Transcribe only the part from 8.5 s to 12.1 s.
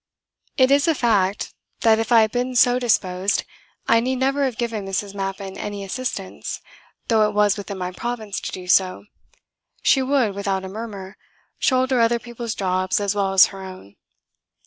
do so. She would, without a murmur, shoulder